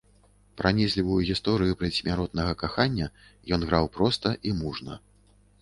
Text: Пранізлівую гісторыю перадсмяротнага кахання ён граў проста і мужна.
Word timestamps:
Пранізлівую 0.59 1.17
гісторыю 1.29 1.75
перадсмяротнага 1.81 2.53
кахання 2.63 3.07
ён 3.59 3.69
граў 3.69 3.85
проста 3.99 4.27
і 4.51 4.59
мужна. 4.65 4.93